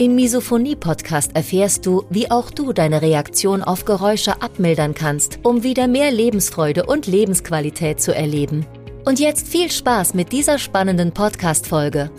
Im 0.00 0.14
Misophonie-Podcast 0.14 1.36
erfährst 1.36 1.84
du, 1.84 2.06
wie 2.08 2.30
auch 2.30 2.50
du 2.50 2.72
deine 2.72 3.02
Reaktion 3.02 3.62
auf 3.62 3.84
Geräusche 3.84 4.40
abmildern 4.40 4.94
kannst, 4.94 5.40
um 5.42 5.62
wieder 5.62 5.88
mehr 5.88 6.10
Lebensfreude 6.10 6.86
und 6.86 7.06
Lebensqualität 7.06 8.00
zu 8.00 8.14
erleben. 8.14 8.64
Und 9.04 9.20
jetzt 9.20 9.46
viel 9.46 9.70
Spaß 9.70 10.14
mit 10.14 10.32
dieser 10.32 10.58
spannenden 10.58 11.12
Podcast-Folge. 11.12 12.10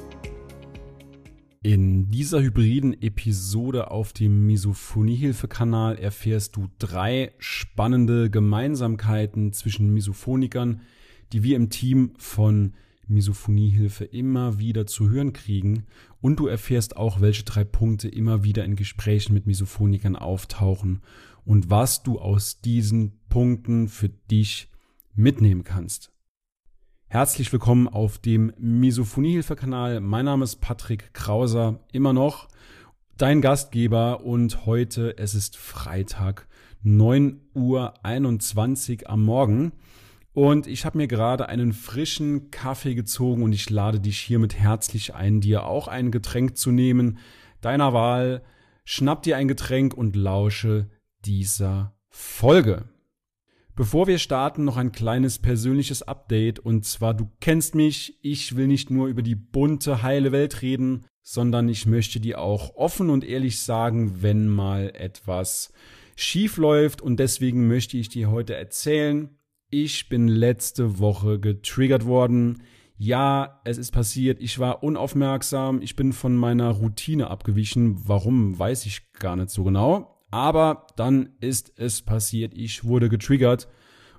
In 1.64 2.12
dieser 2.12 2.44
hybriden 2.44 3.02
Episode 3.02 3.90
auf 3.90 4.14
dem 4.14 4.46
Misophonie-Hilfe-Kanal 4.46 5.98
erfährst 5.98 6.58
du 6.58 6.68
drei 6.78 7.32
spannende 7.40 8.30
Gemeinsamkeiten 8.30 9.54
zwischen 9.54 9.92
Misophonikern, 9.92 10.82
die 11.34 11.42
wir 11.42 11.56
im 11.56 11.72
Team 11.72 12.12
von 12.20 12.74
Misophoniehilfe 13.12 14.06
immer 14.06 14.58
wieder 14.60 14.88
zu 14.88 15.10
hören 15.10 15.34
kriegen 15.34 15.86
und 16.22 16.40
du 16.40 16.48
erfährst 16.48 16.98
auch, 16.98 17.22
welche 17.22 17.44
drei 17.44 17.64
Punkte 17.64 18.08
immer 18.08 18.44
wieder 18.44 18.66
in 18.66 18.76
Gesprächen 18.76 19.34
mit 19.34 19.46
Misophonikern 19.46 20.16
auftauchen 20.16 21.02
und 21.46 21.70
was 21.70 22.04
du 22.04 22.20
aus 22.20 22.62
diesen 22.62 23.20
Punkten 23.30 23.88
für 23.88 24.10
dich 24.10 24.70
mitnehmen 25.14 25.64
kannst. 25.64 26.12
Herzlich 27.08 27.52
willkommen 27.52 27.88
auf 27.88 28.20
dem 28.20 28.54
Misophoniehilfe-Kanal. 28.58 30.00
Mein 30.00 30.26
Name 30.26 30.46
ist 30.46 30.62
Patrick 30.62 31.14
Krauser, 31.14 31.80
immer 31.92 32.14
noch 32.14 32.48
dein 33.22 33.42
Gastgeber 33.42 34.24
und 34.24 34.66
heute, 34.66 35.16
es 35.20 35.36
ist 35.36 35.56
Freitag, 35.56 36.48
9 36.82 37.40
Uhr 37.54 37.94
21 38.04 39.08
am 39.08 39.24
Morgen. 39.24 39.74
Und 40.34 40.66
ich 40.68 40.86
habe 40.86 40.98
mir 40.98 41.08
gerade 41.08 41.50
einen 41.50 41.74
frischen 41.74 42.52
Kaffee 42.52 42.96
gezogen 42.96 43.44
und 43.44 43.52
ich 43.52 43.70
lade 43.70 44.00
dich 44.00 44.20
hiermit 44.20 44.56
herzlich 44.56 45.14
ein, 45.14 45.42
dir 45.42 45.66
auch 45.66 45.88
ein 45.88 46.12
Getränk 46.12 46.58
zu 46.58 46.72
nehmen, 46.72 47.18
deiner 47.60 47.94
Wahl. 47.94 48.42
Schnapp 48.86 49.24
dir 49.24 49.38
ein 49.38 49.50
Getränk 49.50 49.94
und 49.94 50.16
lausche 50.16 50.90
dieser 51.26 51.94
Folge. 52.08 52.86
Bevor 53.76 54.08
wir 54.08 54.20
starten, 54.20 54.64
noch 54.64 54.78
ein 54.78 54.92
kleines 54.92 55.40
persönliches 55.40 56.04
Update. 56.04 56.60
Und 56.60 56.86
zwar, 56.86 57.14
du 57.14 57.30
kennst 57.40 57.76
mich, 57.76 58.18
ich 58.22 58.56
will 58.56 58.68
nicht 58.68 58.90
nur 58.90 59.08
über 59.08 59.22
die 59.22 59.36
bunte, 59.36 60.02
heile 60.02 60.32
Welt 60.32 60.62
reden, 60.62 61.06
sondern 61.22 61.68
ich 61.68 61.86
möchte 61.86 62.20
dir 62.20 62.40
auch 62.40 62.76
offen 62.76 63.10
und 63.10 63.24
ehrlich 63.24 63.60
sagen, 63.62 64.22
wenn 64.22 64.48
mal 64.48 64.92
etwas 64.96 65.72
schief 66.16 66.58
läuft. 66.58 67.02
Und 67.02 67.18
deswegen 67.18 67.68
möchte 67.68 67.98
ich 67.98 68.10
dir 68.10 68.30
heute 68.30 68.56
erzählen, 68.56 69.38
ich 69.72 70.10
bin 70.10 70.28
letzte 70.28 71.00
Woche 71.00 71.40
getriggert 71.40 72.06
worden. 72.06 72.62
Ja, 72.98 73.62
es 73.64 73.78
ist 73.78 73.92
passiert. 73.92 74.40
Ich 74.42 74.60
war 74.60 74.84
unaufmerksam. 74.84 75.82
Ich 75.82 75.96
bin 75.96 76.14
von 76.14 76.36
meiner 76.36 76.70
Routine 76.70 77.30
abgewichen. 77.30 77.98
Warum, 78.06 78.60
weiß 78.60 78.86
ich 78.86 79.12
gar 79.14 79.36
nicht 79.36 79.50
so 79.50 79.64
genau. 79.64 80.24
Aber 80.30 80.88
dann 80.98 81.30
ist 81.40 81.72
es 81.78 82.02
passiert. 82.02 82.54
Ich 82.54 82.84
wurde 82.84 83.10
getriggert 83.10 83.70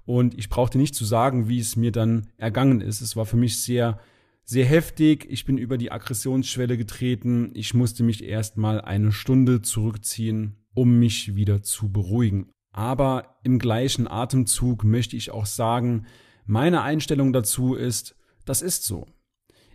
und 0.05 0.37
ich 0.37 0.49
brauchte 0.49 0.79
nicht 0.79 0.95
zu 0.95 1.05
sagen, 1.05 1.49
wie 1.49 1.61
es 1.61 1.77
mir 1.77 1.93
dann 1.93 2.29
ergangen 2.39 2.81
ist. 2.81 3.03
Es 3.03 3.15
war 3.15 3.27
für 3.27 3.37
mich 3.37 3.63
sehr, 3.63 4.01
sehr 4.45 4.65
heftig. 4.65 5.27
Ich 5.31 5.45
bin 5.45 5.59
über 5.59 5.79
die 5.79 5.93
Aggressionsschwelle 5.93 6.77
getreten. 6.77 7.51
Ich 7.55 7.75
musste 7.75 8.03
mich 8.03 8.25
erstmal 8.25 8.81
eine 8.81 9.13
Stunde 9.13 9.63
zurückziehen, 9.63 10.57
um 10.75 10.99
mich 10.99 11.37
wieder 11.37 11.63
zu 11.63 11.93
beruhigen. 11.93 12.51
Aber 12.73 13.37
im 13.45 13.59
gleichen 13.59 14.09
Atemzug 14.09 14.83
möchte 14.85 15.17
ich 15.17 15.31
auch 15.31 15.47
sagen, 15.47 16.07
meine 16.47 16.83
Einstellung 16.83 17.33
dazu 17.33 17.75
ist, 17.75 18.17
das 18.45 18.63
ist 18.63 18.85
so. 18.85 19.07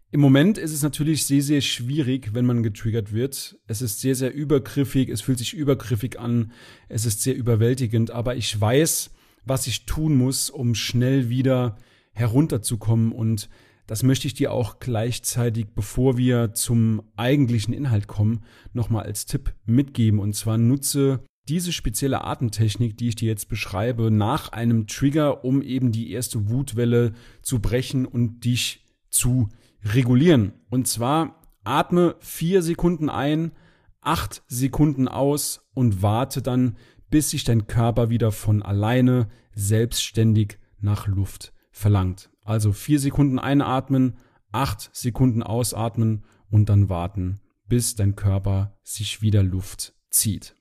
Im 0.09 0.19
Moment 0.19 0.57
ist 0.57 0.73
es 0.73 0.83
natürlich 0.83 1.25
sehr, 1.25 1.41
sehr 1.41 1.61
schwierig, 1.61 2.33
wenn 2.33 2.45
man 2.45 2.63
getriggert 2.63 3.13
wird. 3.13 3.57
Es 3.67 3.81
ist 3.81 3.99
sehr, 3.99 4.15
sehr 4.15 4.33
übergriffig, 4.33 5.09
es 5.09 5.21
fühlt 5.21 5.37
sich 5.37 5.53
übergriffig 5.53 6.17
an, 6.17 6.51
es 6.87 7.05
ist 7.05 7.21
sehr 7.21 7.35
überwältigend, 7.35 8.11
aber 8.11 8.35
ich 8.35 8.59
weiß, 8.59 9.11
was 9.45 9.67
ich 9.67 9.85
tun 9.85 10.15
muss, 10.15 10.49
um 10.49 10.75
schnell 10.75 11.29
wieder 11.29 11.77
herunterzukommen 12.13 13.11
und 13.11 13.49
das 13.85 14.03
möchte 14.03 14.27
ich 14.27 14.33
dir 14.33 14.51
auch 14.51 14.79
gleichzeitig, 14.79 15.67
bevor 15.73 16.17
wir 16.17 16.53
zum 16.53 17.03
eigentlichen 17.15 17.73
Inhalt 17.73 18.07
kommen, 18.07 18.43
nochmal 18.73 19.05
als 19.05 19.25
Tipp 19.25 19.53
mitgeben. 19.65 20.19
Und 20.19 20.35
zwar 20.35 20.57
nutze 20.57 21.21
diese 21.49 21.71
spezielle 21.71 22.23
Atemtechnik, 22.23 22.97
die 22.97 23.09
ich 23.09 23.15
dir 23.15 23.27
jetzt 23.29 23.49
beschreibe, 23.49 24.11
nach 24.11 24.49
einem 24.49 24.87
Trigger, 24.87 25.43
um 25.43 25.61
eben 25.61 25.91
die 25.91 26.11
erste 26.11 26.49
Wutwelle 26.49 27.13
zu 27.41 27.59
brechen 27.59 28.05
und 28.05 28.43
dich 28.45 28.85
zu 29.09 29.49
regulieren. 29.83 30.53
Und 30.69 30.87
zwar 30.87 31.41
atme 31.63 32.15
vier 32.19 32.61
Sekunden 32.61 33.09
ein, 33.09 33.51
acht 34.01 34.43
Sekunden 34.47 35.07
aus 35.07 35.67
und 35.73 36.01
warte 36.01 36.41
dann, 36.41 36.77
bis 37.09 37.29
sich 37.29 37.43
dein 37.43 37.67
Körper 37.67 38.09
wieder 38.09 38.31
von 38.31 38.61
alleine 38.61 39.29
selbstständig 39.53 40.59
nach 40.79 41.07
Luft 41.07 41.53
verlangt. 41.71 42.29
Also 42.43 42.71
vier 42.71 42.99
Sekunden 42.99 43.39
einatmen, 43.39 44.17
acht 44.51 44.89
Sekunden 44.93 45.43
ausatmen 45.43 46.23
und 46.49 46.69
dann 46.69 46.89
warten, 46.89 47.41
bis 47.67 47.95
dein 47.95 48.15
Körper 48.15 48.77
sich 48.83 49.21
wieder 49.21 49.43
Luft 49.43 49.93
zieht. 50.09 50.56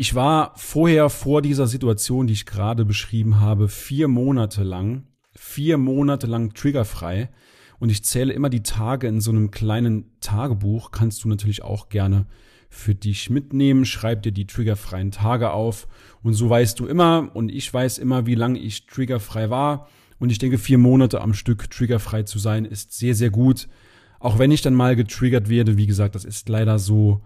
Ich 0.00 0.14
war 0.14 0.52
vorher 0.54 1.10
vor 1.10 1.42
dieser 1.42 1.66
Situation, 1.66 2.28
die 2.28 2.32
ich 2.32 2.46
gerade 2.46 2.84
beschrieben 2.84 3.40
habe, 3.40 3.68
vier 3.68 4.06
Monate 4.06 4.62
lang, 4.62 5.08
vier 5.34 5.76
Monate 5.76 6.28
lang 6.28 6.54
triggerfrei 6.54 7.30
und 7.80 7.90
ich 7.90 8.04
zähle 8.04 8.32
immer 8.32 8.48
die 8.48 8.62
Tage 8.62 9.08
in 9.08 9.20
so 9.20 9.32
einem 9.32 9.50
kleinen 9.50 10.04
Tagebuch. 10.20 10.92
Kannst 10.92 11.24
du 11.24 11.28
natürlich 11.28 11.64
auch 11.64 11.88
gerne 11.88 12.26
für 12.70 12.94
dich 12.94 13.28
mitnehmen. 13.28 13.84
Schreib 13.84 14.22
dir 14.22 14.30
die 14.30 14.46
triggerfreien 14.46 15.10
Tage 15.10 15.50
auf. 15.50 15.88
Und 16.22 16.34
so 16.34 16.48
weißt 16.48 16.78
du 16.78 16.86
immer 16.86 17.32
und 17.34 17.50
ich 17.50 17.74
weiß 17.74 17.98
immer, 17.98 18.24
wie 18.24 18.36
lange 18.36 18.60
ich 18.60 18.86
triggerfrei 18.86 19.50
war. 19.50 19.88
Und 20.20 20.30
ich 20.30 20.38
denke, 20.38 20.58
vier 20.58 20.78
Monate 20.78 21.20
am 21.20 21.34
Stück 21.34 21.70
triggerfrei 21.70 22.22
zu 22.22 22.38
sein, 22.38 22.64
ist 22.64 22.92
sehr, 22.92 23.16
sehr 23.16 23.30
gut. 23.30 23.68
Auch 24.20 24.38
wenn 24.38 24.52
ich 24.52 24.62
dann 24.62 24.74
mal 24.74 24.94
getriggert 24.94 25.48
werde, 25.48 25.76
wie 25.76 25.88
gesagt, 25.88 26.14
das 26.14 26.24
ist 26.24 26.48
leider 26.48 26.78
so. 26.78 27.24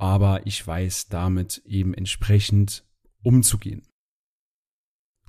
Aber 0.00 0.46
ich 0.46 0.66
weiß 0.66 1.08
damit 1.08 1.60
eben 1.66 1.92
entsprechend 1.92 2.84
umzugehen. 3.22 3.82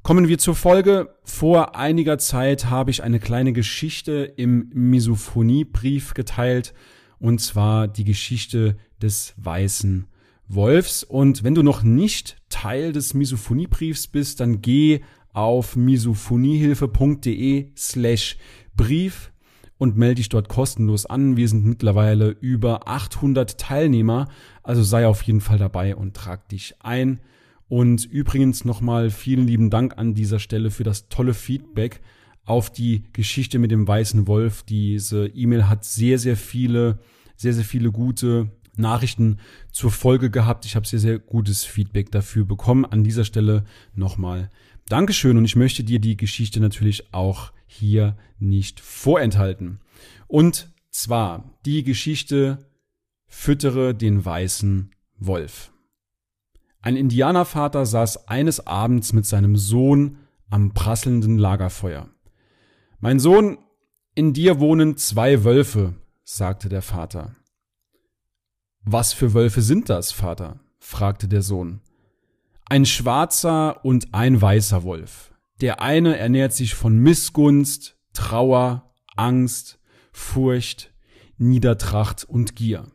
Kommen 0.02 0.30
wir 0.30 0.38
zur 0.38 0.56
Folge. 0.56 1.14
Vor 1.26 1.76
einiger 1.76 2.18
Zeit 2.18 2.70
habe 2.70 2.90
ich 2.90 3.04
eine 3.04 3.20
kleine 3.20 3.52
Geschichte 3.52 4.34
im 4.38 4.70
Misophoniebrief 4.74 6.14
geteilt, 6.14 6.74
und 7.20 7.42
zwar 7.42 7.90
die 7.90 8.06
Geschichte 8.06 8.78
des 9.02 9.34
weißen 9.36 10.08
Wolfs. 10.48 11.04
Und 11.04 11.44
wenn 11.44 11.54
du 11.54 11.64
noch 11.64 11.84
nicht 11.84 12.38
Teil 12.48 12.94
des 12.94 13.14
Misophoniebriefs 13.14 14.08
bist, 14.08 14.40
dann 14.40 14.62
geh 14.62 15.02
auf 15.34 15.76
misophoniehilfe.de 15.76 17.72
slash 17.76 18.38
Brief 18.78 19.31
und 19.82 19.98
melde 19.98 20.18
dich 20.18 20.30
dort 20.30 20.48
kostenlos 20.48 21.08
an. 21.08 21.38
Wir 21.38 21.50
sind 21.50 21.66
mittlerweile 21.66 22.30
über 22.40 22.88
800 22.88 23.58
Teilnehmer, 23.58 24.28
also 24.62 24.84
sei 24.84 25.08
auf 25.08 25.24
jeden 25.24 25.42
Fall 25.42 25.58
dabei 25.58 25.96
und 25.96 26.16
trag 26.16 26.48
dich 26.50 26.76
ein. 26.82 27.20
Und 27.68 28.06
übrigens 28.06 28.64
nochmal 28.64 29.10
vielen 29.10 29.48
lieben 29.48 29.72
Dank 29.72 29.98
an 29.98 30.14
dieser 30.14 30.38
Stelle 30.38 30.70
für 30.70 30.84
das 30.84 31.10
tolle 31.10 31.34
Feedback 31.34 32.00
auf 32.46 32.70
die 32.70 33.06
Geschichte 33.12 33.58
mit 33.58 33.72
dem 33.72 33.88
weißen 33.88 34.28
Wolf. 34.28 34.62
Diese 34.62 35.26
E-Mail 35.26 35.68
hat 35.68 35.84
sehr, 35.84 36.20
sehr 36.20 36.38
viele, 36.38 37.00
sehr, 37.36 37.54
sehr 37.54 37.66
viele 37.66 37.92
gute 37.92 38.52
Nachrichten 38.78 39.40
zur 39.72 39.92
Folge 39.92 40.30
gehabt. 40.30 40.66
Ich 40.66 40.76
habe 40.76 40.88
sehr, 40.88 41.00
sehr 41.00 41.20
gutes 41.20 41.64
Feedback 41.64 42.12
dafür 42.12 42.46
bekommen. 42.46 42.86
An 42.86 43.04
dieser 43.04 43.26
Stelle 43.26 43.66
nochmal 43.96 44.50
Dankeschön 44.88 45.38
und 45.38 45.46
ich 45.46 45.56
möchte 45.56 45.84
dir 45.84 46.00
die 46.00 46.18
Geschichte 46.18 46.60
natürlich 46.60 47.14
auch 47.14 47.52
hier 47.66 48.18
nicht 48.40 48.80
vorenthalten. 48.80 49.80
Und 50.28 50.70
zwar 50.90 51.58
die 51.66 51.84
Geschichte 51.84 52.66
Füttere 53.28 53.96
den 53.96 54.26
weißen 54.26 54.92
Wolf. 55.18 55.72
Ein 56.82 56.98
Indianervater 56.98 57.86
saß 57.86 58.28
eines 58.28 58.68
Abends 58.68 59.14
mit 59.14 59.26
seinem 59.26 59.56
Sohn 59.56 60.18
am 60.50 60.74
prasselnden 60.74 61.38
Lagerfeuer. 61.38 62.10
Mein 63.00 63.20
Sohn, 63.20 63.58
in 64.16 64.34
dir 64.34 64.60
wohnen 64.60 64.98
zwei 64.98 65.46
Wölfe, 65.46 65.96
sagte 66.24 66.68
der 66.68 66.82
Vater. 66.82 67.36
Was 68.84 69.14
für 69.14 69.34
Wölfe 69.34 69.62
sind 69.62 69.90
das, 69.90 70.12
Vater? 70.12 70.60
fragte 70.80 71.28
der 71.28 71.44
Sohn. 71.44 71.82
Ein 72.66 72.86
schwarzer 72.86 73.86
und 73.86 74.14
ein 74.14 74.42
weißer 74.42 74.84
Wolf. 74.84 75.34
Der 75.62 75.82
eine 75.82 76.18
ernährt 76.18 76.54
sich 76.54 76.74
von 76.74 76.98
Missgunst, 76.98 77.98
Trauer, 78.14 78.92
Angst, 79.16 79.80
Furcht, 80.12 80.92
Niedertracht 81.38 82.24
und 82.24 82.56
Gier. 82.56 82.88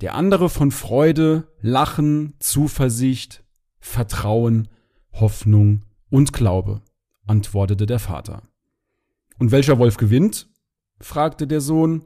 Der 0.00 0.14
andere 0.14 0.50
von 0.50 0.70
Freude, 0.70 1.48
Lachen, 1.60 2.34
Zuversicht, 2.38 3.44
Vertrauen, 3.80 4.68
Hoffnung 5.12 5.84
und 6.10 6.32
Glaube, 6.32 6.82
antwortete 7.26 7.86
der 7.86 7.98
Vater. 7.98 8.42
Und 9.38 9.50
welcher 9.50 9.78
Wolf 9.78 9.96
gewinnt? 9.96 10.48
fragte 11.00 11.46
der 11.46 11.60
Sohn. 11.60 12.04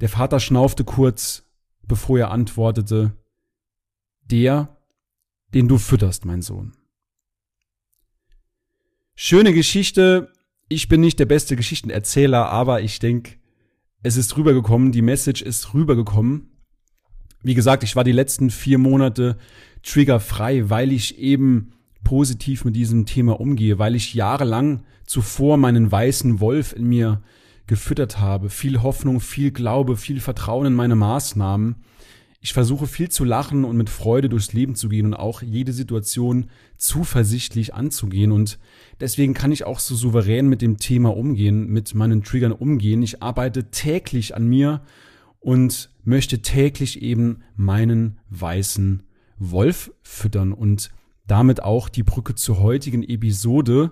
Der 0.00 0.08
Vater 0.08 0.38
schnaufte 0.38 0.84
kurz, 0.84 1.43
bevor 1.86 2.18
er 2.18 2.30
antwortete, 2.30 3.16
der, 4.30 4.76
den 5.52 5.68
du 5.68 5.78
fütterst, 5.78 6.24
mein 6.24 6.42
Sohn. 6.42 6.72
Schöne 9.14 9.52
Geschichte. 9.52 10.32
Ich 10.68 10.88
bin 10.88 11.00
nicht 11.00 11.18
der 11.20 11.26
beste 11.26 11.56
Geschichtenerzähler, 11.56 12.48
aber 12.48 12.80
ich 12.80 12.98
denke, 12.98 13.36
es 14.02 14.16
ist 14.16 14.36
rübergekommen, 14.36 14.92
die 14.92 15.02
Message 15.02 15.42
ist 15.42 15.72
rübergekommen. 15.72 16.50
Wie 17.42 17.54
gesagt, 17.54 17.84
ich 17.84 17.94
war 17.94 18.04
die 18.04 18.12
letzten 18.12 18.50
vier 18.50 18.78
Monate 18.78 19.38
triggerfrei, 19.82 20.68
weil 20.70 20.92
ich 20.92 21.18
eben 21.18 21.72
positiv 22.02 22.64
mit 22.64 22.76
diesem 22.76 23.06
Thema 23.06 23.38
umgehe, 23.40 23.78
weil 23.78 23.94
ich 23.94 24.14
jahrelang 24.14 24.84
zuvor 25.06 25.56
meinen 25.56 25.90
weißen 25.90 26.40
Wolf 26.40 26.72
in 26.74 26.84
mir 26.84 27.22
gefüttert 27.66 28.18
habe. 28.18 28.50
Viel 28.50 28.82
Hoffnung, 28.82 29.20
viel 29.20 29.50
Glaube, 29.50 29.96
viel 29.96 30.20
Vertrauen 30.20 30.66
in 30.66 30.74
meine 30.74 30.96
Maßnahmen. 30.96 31.76
Ich 32.40 32.52
versuche 32.52 32.86
viel 32.86 33.08
zu 33.08 33.24
lachen 33.24 33.64
und 33.64 33.78
mit 33.78 33.88
Freude 33.88 34.28
durchs 34.28 34.52
Leben 34.52 34.74
zu 34.74 34.90
gehen 34.90 35.06
und 35.06 35.14
auch 35.14 35.40
jede 35.40 35.72
Situation 35.72 36.50
zuversichtlich 36.76 37.72
anzugehen. 37.72 38.32
Und 38.32 38.58
deswegen 39.00 39.32
kann 39.32 39.50
ich 39.50 39.64
auch 39.64 39.78
so 39.78 39.94
souverän 39.94 40.48
mit 40.48 40.60
dem 40.60 40.76
Thema 40.76 41.16
umgehen, 41.16 41.68
mit 41.68 41.94
meinen 41.94 42.22
Triggern 42.22 42.52
umgehen. 42.52 43.02
Ich 43.02 43.22
arbeite 43.22 43.70
täglich 43.70 44.36
an 44.36 44.46
mir 44.46 44.82
und 45.40 45.88
möchte 46.04 46.42
täglich 46.42 47.00
eben 47.00 47.42
meinen 47.56 48.18
weißen 48.28 49.04
Wolf 49.38 49.90
füttern 50.02 50.52
und 50.52 50.90
damit 51.26 51.62
auch 51.62 51.88
die 51.88 52.02
Brücke 52.02 52.34
zur 52.34 52.60
heutigen 52.60 53.02
Episode. 53.02 53.90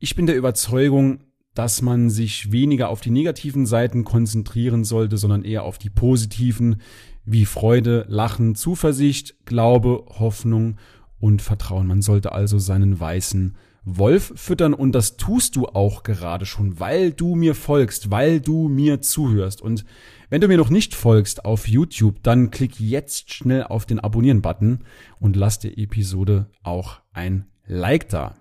Ich 0.00 0.16
bin 0.16 0.26
der 0.26 0.36
Überzeugung, 0.36 1.20
dass 1.54 1.82
man 1.82 2.10
sich 2.10 2.52
weniger 2.52 2.88
auf 2.88 3.00
die 3.00 3.10
negativen 3.10 3.66
Seiten 3.66 4.04
konzentrieren 4.04 4.84
sollte, 4.84 5.16
sondern 5.16 5.44
eher 5.44 5.62
auf 5.62 5.78
die 5.78 5.90
positiven, 5.90 6.80
wie 7.24 7.46
Freude, 7.46 8.04
Lachen, 8.08 8.54
Zuversicht, 8.54 9.46
Glaube, 9.46 10.04
Hoffnung 10.18 10.76
und 11.20 11.40
Vertrauen. 11.40 11.86
Man 11.86 12.02
sollte 12.02 12.32
also 12.32 12.58
seinen 12.58 12.98
weißen 12.98 13.56
Wolf 13.84 14.32
füttern 14.36 14.72
und 14.74 14.92
das 14.92 15.16
tust 15.16 15.56
du 15.56 15.66
auch 15.66 16.02
gerade 16.02 16.46
schon, 16.46 16.80
weil 16.80 17.12
du 17.12 17.34
mir 17.34 17.54
folgst, 17.54 18.10
weil 18.10 18.40
du 18.40 18.68
mir 18.68 19.02
zuhörst. 19.02 19.60
Und 19.60 19.84
wenn 20.30 20.40
du 20.40 20.48
mir 20.48 20.56
noch 20.56 20.70
nicht 20.70 20.94
folgst 20.94 21.44
auf 21.44 21.68
YouTube, 21.68 22.22
dann 22.22 22.50
klick 22.50 22.80
jetzt 22.80 23.32
schnell 23.32 23.64
auf 23.64 23.84
den 23.84 24.00
Abonnieren-Button 24.00 24.80
und 25.20 25.36
lass 25.36 25.58
der 25.58 25.78
Episode 25.78 26.46
auch 26.62 27.00
ein 27.12 27.46
Like 27.66 28.08
da. 28.08 28.34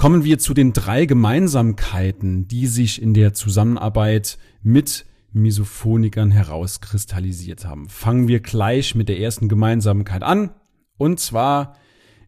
Kommen 0.00 0.24
wir 0.24 0.38
zu 0.38 0.54
den 0.54 0.72
drei 0.72 1.04
Gemeinsamkeiten, 1.04 2.48
die 2.48 2.68
sich 2.68 3.02
in 3.02 3.12
der 3.12 3.34
Zusammenarbeit 3.34 4.38
mit 4.62 5.04
Misophonikern 5.34 6.30
herauskristallisiert 6.30 7.66
haben. 7.66 7.86
Fangen 7.90 8.26
wir 8.26 8.40
gleich 8.40 8.94
mit 8.94 9.10
der 9.10 9.20
ersten 9.20 9.46
Gemeinsamkeit 9.46 10.22
an. 10.22 10.54
Und 10.96 11.20
zwar, 11.20 11.76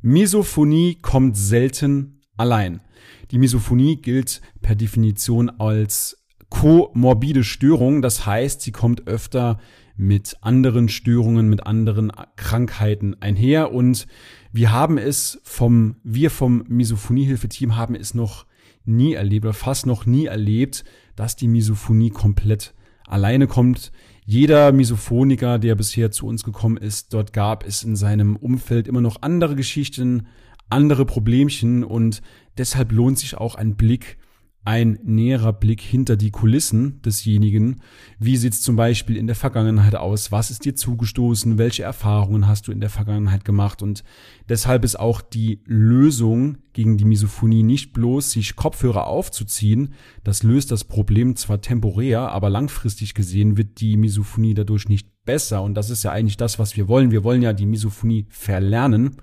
Misophonie 0.03 0.99
kommt 1.01 1.39
selten 1.39 2.21
allein. 2.37 2.83
Die 3.31 3.39
Misophonie 3.39 3.97
gilt 3.97 4.43
per 4.61 4.75
Definition 4.75 5.49
als 5.49 6.27
komorbide 6.51 7.43
Störung. 7.43 8.03
Das 8.03 8.27
heißt, 8.27 8.61
sie 8.61 8.73
kommt 8.73 9.07
öfter 9.07 9.59
mit 10.03 10.37
anderen 10.41 10.89
Störungen, 10.89 11.49
mit 11.49 11.67
anderen 11.67 12.13
Krankheiten 12.37 13.17
einher. 13.21 13.73
Und 13.73 14.07
wir 14.53 14.73
haben 14.73 14.99
es 14.99 15.41
vom, 15.45 15.97
wir 16.03 16.31
vom 16.31 16.65
Misophoniehilfeteam 16.69 17.77
haben 17.77 17.95
es 17.95 18.13
noch 18.13 18.47
nie 18.85 19.15
erlebt 19.15 19.47
oder 19.47 19.55
fast 19.55 19.87
noch 19.87 20.05
nie 20.05 20.27
erlebt, 20.27 20.85
dass 21.15 21.37
die 21.37 21.49
Misophonie 21.49 22.11
komplett 22.11 22.75
alleine 23.07 23.47
kommt. 23.47 23.93
Jeder 24.25 24.73
Misophoniker, 24.73 25.59
der 25.59 25.77
bisher 25.77 26.11
zu 26.11 26.27
uns 26.27 26.43
gekommen 26.43 26.77
ist, 26.77 27.15
dort 27.15 27.33
gab 27.33 27.65
es 27.65 27.83
in 27.83 27.97
seinem 27.97 28.37
Umfeld 28.37 28.89
immer 28.89 29.01
noch 29.01 29.23
andere 29.23 29.55
Geschichten, 29.55 30.27
andere 30.69 31.05
Problemchen 31.05 31.85
und 31.85 32.23
deshalb 32.59 32.93
lohnt 32.93 33.19
sich 33.19 33.37
auch 33.37 33.55
ein 33.55 33.77
Blick 33.77 34.19
ein 34.65 34.99
näherer 35.03 35.53
Blick 35.53 35.81
hinter 35.81 36.17
die 36.17 36.31
Kulissen 36.31 37.03
desjenigen. 37.03 37.81
Wie 38.21 38.37
sieht 38.37 38.53
es 38.53 38.63
zum 38.63 38.77
Beispiel 38.77 39.17
in 39.17 39.27
der 39.27 39.35
Vergangenheit 39.35 39.97
aus? 39.97 40.31
Was 40.31 40.53
ist 40.53 40.65
dir 40.65 40.77
zugestoßen? 40.77 41.59
Welche 41.59 41.83
Erfahrungen 41.83 42.47
hast 42.47 42.69
du 42.69 42.73
in 42.73 42.81
der 42.81 42.91
Vergangenheit 42.91 43.45
gemacht? 43.45 43.83
Und 43.83 44.05
deshalb 44.49 44.85
ist 44.85 44.99
auch 44.99 45.21
die 45.21 45.63
Lösung 45.65 46.59
gegen 46.73 46.97
die 46.97 47.05
Misophonie 47.05 47.65
nicht 47.65 47.93
bloß, 47.93 48.31
sich 48.31 48.55
Kopfhörer 48.55 49.09
aufzuziehen. 49.09 49.95
Das 50.23 50.45
löst 50.45 50.71
das 50.71 50.85
Problem 50.85 51.35
zwar 51.35 51.61
temporär, 51.61 52.31
aber 52.31 52.49
langfristig 52.49 53.15
gesehen 53.15 53.57
wird 53.57 53.81
die 53.81 53.97
Misophonie 53.97 54.55
dadurch 54.55 54.89
nicht 54.89 55.09
besser. 55.25 55.63
Und 55.63 55.75
das 55.75 55.91
ist 55.91 56.05
ja 56.05 56.13
eigentlich 56.13 56.37
das, 56.37 56.61
was 56.61 56.77
wir 56.77 56.87
wollen. 56.87 57.11
Wir 57.11 57.25
wollen 57.25 57.43
ja 57.43 57.53
die 57.53 57.67
Misophonie 57.67 58.27
verlernen. 58.29 59.17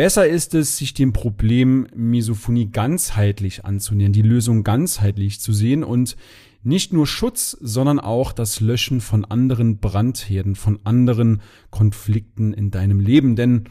Besser 0.00 0.26
ist 0.26 0.54
es, 0.54 0.78
sich 0.78 0.94
dem 0.94 1.12
Problem 1.12 1.86
Misophonie 1.94 2.70
ganzheitlich 2.70 3.66
anzunähern, 3.66 4.14
die 4.14 4.22
Lösung 4.22 4.64
ganzheitlich 4.64 5.40
zu 5.40 5.52
sehen 5.52 5.84
und 5.84 6.16
nicht 6.62 6.94
nur 6.94 7.06
Schutz, 7.06 7.54
sondern 7.60 8.00
auch 8.00 8.32
das 8.32 8.60
Löschen 8.60 9.02
von 9.02 9.26
anderen 9.26 9.76
Brandherden, 9.76 10.54
von 10.54 10.80
anderen 10.84 11.42
Konflikten 11.68 12.54
in 12.54 12.70
deinem 12.70 12.98
Leben. 12.98 13.36
Denn 13.36 13.64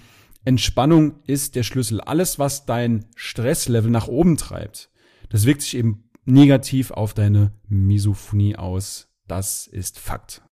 Entspannung 0.46 1.16
ist 1.26 1.56
der 1.56 1.64
Schlüssel. 1.64 2.00
Alles, 2.00 2.38
was 2.38 2.68
dein 2.68 3.06
Stresslevel 3.16 3.90
nach 3.90 4.08
oben 4.08 4.38
treibt, 4.38 4.92
das 5.30 5.48
wirkt 5.48 5.64
sich 5.64 5.78
eben 5.78 6.12
negativ 6.26 6.92
auf 6.92 7.16
deine 7.16 7.54
Misophonie 7.70 8.56
aus. 8.56 9.08
Das 9.28 9.66
ist 9.66 9.98
Fakt. 9.98 10.44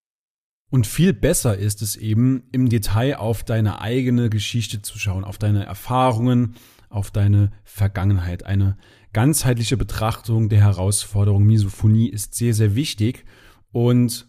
Und 0.69 0.85
viel 0.85 1.13
besser 1.13 1.57
ist 1.57 1.81
es 1.81 1.95
eben, 1.95 2.43
im 2.51 2.67
Detail 2.67 3.17
auf 3.17 3.43
deine 3.43 3.79
eigene 3.81 4.29
Geschichte 4.29 4.81
zu 4.81 4.99
schauen, 4.99 5.23
auf 5.23 5.37
deine 5.37 5.65
Erfahrungen, 5.65 6.55
auf 6.89 7.09
deine 7.11 7.51
Vergangenheit. 7.63 8.45
Eine 8.45 8.77
ganzheitliche 9.13 9.77
Betrachtung 9.77 10.49
der 10.49 10.59
Herausforderung 10.59 11.43
Misophonie 11.43 12.09
ist 12.09 12.35
sehr, 12.35 12.53
sehr 12.53 12.75
wichtig 12.75 13.25
und 13.71 14.27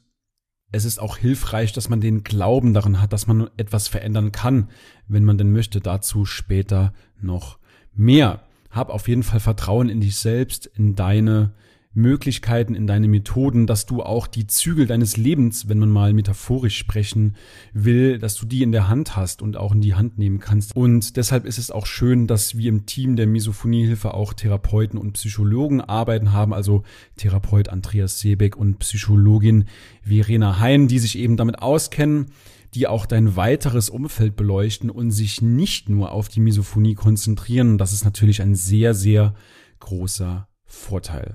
es 0.70 0.84
ist 0.84 1.00
auch 1.00 1.16
hilfreich, 1.16 1.72
dass 1.72 1.88
man 1.88 2.00
den 2.00 2.24
Glauben 2.24 2.74
daran 2.74 3.00
hat, 3.00 3.12
dass 3.12 3.26
man 3.26 3.48
etwas 3.56 3.88
verändern 3.88 4.32
kann, 4.32 4.68
wenn 5.08 5.24
man 5.24 5.38
denn 5.38 5.50
möchte. 5.50 5.80
Dazu 5.80 6.24
später 6.24 6.92
noch 7.20 7.58
mehr. 7.94 8.42
Hab 8.70 8.90
auf 8.90 9.08
jeden 9.08 9.22
Fall 9.22 9.40
Vertrauen 9.40 9.88
in 9.88 10.00
dich 10.00 10.16
selbst, 10.16 10.66
in 10.66 10.94
deine 10.94 11.54
Möglichkeiten, 11.98 12.74
in 12.74 12.86
deine 12.86 13.08
Methoden, 13.08 13.66
dass 13.66 13.84
du 13.84 14.02
auch 14.02 14.26
die 14.26 14.46
Zügel 14.46 14.86
deines 14.86 15.16
Lebens, 15.16 15.68
wenn 15.68 15.78
man 15.78 15.90
mal 15.90 16.14
metaphorisch 16.14 16.78
sprechen 16.78 17.36
will, 17.74 18.18
dass 18.18 18.36
du 18.36 18.46
die 18.46 18.62
in 18.62 18.72
der 18.72 18.88
Hand 18.88 19.16
hast 19.16 19.42
und 19.42 19.56
auch 19.56 19.72
in 19.72 19.80
die 19.80 19.94
Hand 19.94 20.16
nehmen 20.16 20.38
kannst. 20.38 20.74
Und 20.74 21.16
deshalb 21.16 21.44
ist 21.44 21.58
es 21.58 21.70
auch 21.70 21.86
schön, 21.86 22.26
dass 22.26 22.56
wir 22.56 22.68
im 22.68 22.86
Team 22.86 23.16
der 23.16 23.26
Misophoniehilfe 23.26 24.14
auch 24.14 24.32
Therapeuten 24.32 24.98
und 24.98 25.12
Psychologen 25.12 25.80
arbeiten 25.80 26.32
haben, 26.32 26.54
also 26.54 26.84
Therapeut 27.16 27.68
Andreas 27.68 28.20
Seebeck 28.20 28.56
und 28.56 28.78
Psychologin 28.78 29.64
Verena 30.02 30.60
Hein, 30.60 30.88
die 30.88 31.00
sich 31.00 31.18
eben 31.18 31.36
damit 31.36 31.60
auskennen, 31.60 32.26
die 32.74 32.86
auch 32.86 33.06
dein 33.06 33.34
weiteres 33.34 33.90
Umfeld 33.90 34.36
beleuchten 34.36 34.90
und 34.90 35.10
sich 35.10 35.42
nicht 35.42 35.88
nur 35.88 36.12
auf 36.12 36.28
die 36.28 36.40
Misophonie 36.40 36.94
konzentrieren. 36.94 37.76
Das 37.76 37.92
ist 37.92 38.04
natürlich 38.04 38.40
ein 38.40 38.54
sehr, 38.54 38.94
sehr 38.94 39.34
großer 39.80 40.48
Vorteil. 40.64 41.34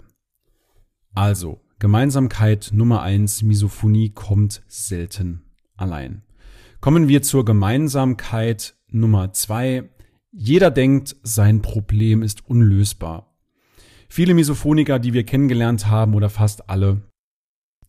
Also, 1.16 1.62
Gemeinsamkeit 1.80 2.72
Nummer 2.74 3.02
eins: 3.02 3.44
Misophonie 3.44 4.10
kommt 4.10 4.64
selten 4.68 5.44
allein. 5.78 6.24
Kommen 6.80 7.08
wir 7.08 7.22
zur 7.22 7.46
Gemeinsamkeit 7.46 8.76
Nummer 8.90 9.32
zwei: 9.34 9.90
Jeder 10.32 10.72
denkt, 10.72 11.16
sein 11.22 11.62
Problem 11.62 12.24
ist 12.24 12.50
unlösbar. 12.50 13.36
Viele 14.10 14.34
Misophoniker, 14.34 15.00
die 15.00 15.14
wir 15.14 15.24
kennengelernt 15.24 15.88
haben, 15.88 16.16
oder 16.16 16.30
fast 16.30 16.70
alle, 16.70 17.02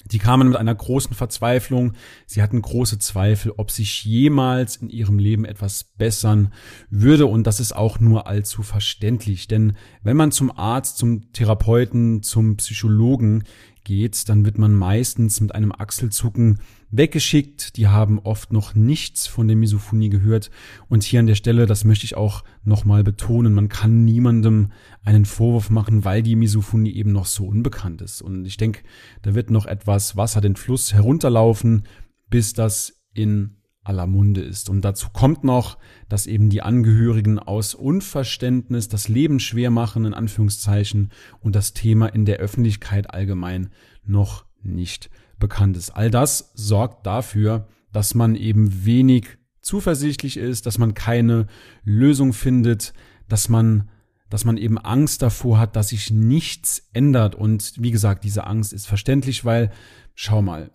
die 0.04 0.18
kamen 0.18 0.48
mit 0.48 0.56
einer 0.56 0.74
großen 0.74 1.14
Verzweiflung. 1.14 1.94
Sie 2.26 2.42
hatten 2.42 2.60
große 2.60 2.98
Zweifel, 2.98 3.52
ob 3.56 3.70
sich 3.70 4.04
jemals 4.04 4.76
in 4.76 4.90
ihrem 4.90 5.18
Leben 5.18 5.44
etwas 5.44 5.84
bessern 5.84 6.52
würde. 6.90 7.26
Und 7.26 7.46
das 7.46 7.58
ist 7.60 7.74
auch 7.74 8.00
nur 8.00 8.26
allzu 8.26 8.62
verständlich. 8.62 9.48
Denn 9.48 9.76
wenn 10.02 10.16
man 10.16 10.30
zum 10.30 10.56
Arzt, 10.56 10.98
zum 10.98 11.32
Therapeuten, 11.32 12.22
zum 12.22 12.56
Psychologen 12.56 13.44
geht, 13.84 14.28
dann 14.28 14.44
wird 14.44 14.58
man 14.58 14.74
meistens 14.74 15.40
mit 15.40 15.54
einem 15.54 15.72
Achselzucken 15.72 16.58
weggeschickt. 16.90 17.76
Die 17.76 17.88
haben 17.88 18.18
oft 18.18 18.52
noch 18.52 18.74
nichts 18.74 19.26
von 19.26 19.46
der 19.46 19.56
Misophonie 19.56 20.08
gehört. 20.08 20.50
Und 20.88 21.02
hier 21.02 21.20
an 21.20 21.26
der 21.26 21.34
Stelle, 21.34 21.66
das 21.66 21.84
möchte 21.84 22.04
ich 22.04 22.16
auch 22.16 22.44
nochmal 22.64 23.04
betonen, 23.04 23.52
man 23.52 23.68
kann 23.68 24.04
niemandem 24.04 24.72
einen 25.04 25.24
Vorwurf 25.24 25.70
machen, 25.70 26.04
weil 26.04 26.22
die 26.22 26.36
Misophonie 26.36 26.94
eben 26.94 27.12
noch 27.12 27.26
so 27.26 27.46
unbekannt 27.46 28.02
ist. 28.02 28.22
Und 28.22 28.44
ich 28.46 28.56
denke, 28.56 28.82
da 29.22 29.34
wird 29.34 29.50
noch 29.50 29.66
etwas 29.66 30.16
Wasser 30.16 30.40
den 30.40 30.56
Fluss 30.56 30.92
herunterlaufen, 30.92 31.84
bis 32.30 32.52
das 32.52 33.00
in 33.12 33.56
aller 33.84 34.06
Munde 34.06 34.40
ist. 34.40 34.68
Und 34.68 34.82
dazu 34.82 35.08
kommt 35.12 35.44
noch, 35.44 35.78
dass 36.08 36.26
eben 36.26 36.50
die 36.50 36.62
Angehörigen 36.62 37.38
aus 37.38 37.74
Unverständnis 37.74 38.88
das 38.88 39.08
Leben 39.08 39.38
schwer 39.38 39.70
machen, 39.70 40.04
in 40.04 40.14
Anführungszeichen, 40.14 41.12
und 41.40 41.54
das 41.54 41.74
Thema 41.74 42.06
in 42.06 42.24
der 42.24 42.38
Öffentlichkeit 42.38 43.10
allgemein 43.10 43.70
noch 44.04 44.44
nicht 44.62 45.10
bekannt 45.38 45.76
ist. 45.76 45.90
All 45.90 46.10
das 46.10 46.52
sorgt 46.54 47.06
dafür, 47.06 47.68
dass 47.92 48.14
man 48.14 48.34
eben 48.34 48.84
wenig 48.84 49.26
zuversichtlich 49.60 50.36
ist, 50.36 50.66
dass 50.66 50.78
man 50.78 50.94
keine 50.94 51.46
Lösung 51.84 52.32
findet, 52.32 52.92
dass 53.28 53.48
man 53.48 53.88
dass 54.30 54.44
man 54.44 54.56
eben 54.56 54.78
Angst 54.78 55.22
davor 55.22 55.60
hat, 55.60 55.76
dass 55.76 55.90
sich 55.90 56.10
nichts 56.10 56.88
ändert. 56.92 57.36
Und 57.36 57.74
wie 57.78 57.92
gesagt, 57.92 58.24
diese 58.24 58.48
Angst 58.48 58.72
ist 58.72 58.84
verständlich, 58.84 59.44
weil, 59.44 59.70
schau 60.16 60.42
mal, 60.42 60.72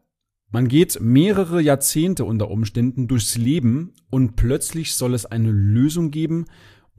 man 0.52 0.68
geht 0.68 1.00
mehrere 1.02 1.62
Jahrzehnte 1.62 2.26
unter 2.26 2.50
Umständen 2.50 3.08
durchs 3.08 3.38
Leben 3.38 3.94
und 4.10 4.36
plötzlich 4.36 4.96
soll 4.96 5.14
es 5.14 5.26
eine 5.26 5.52
Lösung 5.52 6.12
geben 6.12 6.46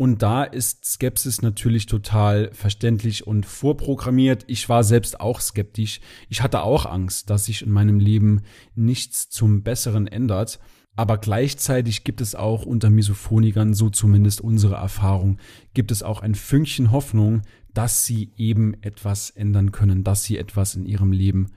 und 0.01 0.23
da 0.23 0.45
ist 0.45 0.87
Skepsis 0.87 1.43
natürlich 1.43 1.85
total 1.85 2.49
verständlich 2.55 3.27
und 3.27 3.45
vorprogrammiert. 3.45 4.45
Ich 4.47 4.67
war 4.71 4.83
selbst 4.83 5.21
auch 5.21 5.43
skeptisch. 5.43 6.01
Ich 6.31 6.41
hatte 6.41 6.63
auch 6.63 6.87
Angst, 6.87 7.29
dass 7.29 7.45
sich 7.45 7.61
in 7.61 7.71
meinem 7.71 8.01
Leben 8.01 8.41
nichts 8.75 9.29
zum 9.29 9.63
Besseren 9.63 10.07
ändert. 10.07 10.59
Aber 10.97 11.19
gleichzeitig 11.19 12.03
gibt 12.03 12.23
es 12.23 12.35
auch 12.35 12.65
unter 12.65 12.89
Misophonikern, 12.89 13.75
so 13.75 13.91
zumindest 13.91 14.41
unsere 14.41 14.77
Erfahrung, 14.77 15.37
gibt 15.75 15.91
es 15.91 16.03
auch 16.03 16.23
ein 16.23 16.35
Fünkchen 16.35 16.93
Hoffnung, 16.93 17.43
dass 17.75 18.07
sie 18.07 18.33
eben 18.39 18.73
etwas 18.83 19.29
ändern 19.29 19.71
können, 19.71 20.03
dass 20.03 20.25
sie 20.25 20.39
etwas 20.39 20.77
in 20.77 20.87
ihrem 20.87 21.13
Leben 21.13 21.51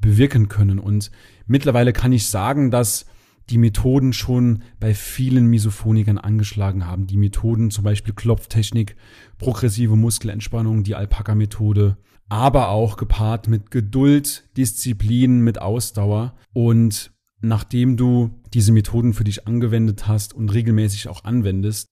bewirken 0.00 0.48
können. 0.48 0.78
Und 0.78 1.10
mittlerweile 1.46 1.92
kann 1.92 2.12
ich 2.12 2.28
sagen, 2.28 2.70
dass 2.70 3.06
die 3.50 3.58
Methoden 3.58 4.12
schon 4.12 4.62
bei 4.78 4.94
vielen 4.94 5.46
Misophonikern 5.46 6.18
angeschlagen 6.18 6.86
haben. 6.86 7.06
Die 7.06 7.16
Methoden 7.16 7.70
zum 7.70 7.84
Beispiel 7.84 8.14
Klopftechnik, 8.14 8.96
progressive 9.38 9.96
Muskelentspannung, 9.96 10.84
die 10.84 10.94
Alpaka-Methode, 10.94 11.96
aber 12.28 12.68
auch 12.68 12.96
gepaart 12.96 13.48
mit 13.48 13.70
Geduld, 13.70 14.48
Disziplin, 14.56 15.40
mit 15.40 15.60
Ausdauer. 15.60 16.36
Und 16.52 17.12
nachdem 17.40 17.96
du 17.96 18.30
diese 18.52 18.72
Methoden 18.72 19.14
für 19.14 19.24
dich 19.24 19.46
angewendet 19.46 20.06
hast 20.06 20.34
und 20.34 20.52
regelmäßig 20.52 21.08
auch 21.08 21.24
anwendest, 21.24 21.86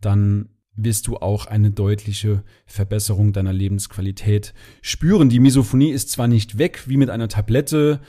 dann 0.00 0.50
wirst 0.78 1.06
du 1.08 1.16
auch 1.16 1.46
eine 1.46 1.70
deutliche 1.70 2.42
Verbesserung 2.64 3.32
deiner 3.32 3.52
Lebensqualität 3.52 4.54
spüren. 4.80 5.28
Die 5.28 5.40
Misophonie 5.40 5.90
ist 5.90 6.10
zwar 6.10 6.28
nicht 6.28 6.56
weg 6.56 6.84
wie 6.86 6.96
mit 6.96 7.10
einer 7.10 7.28
Tablette 7.28 8.00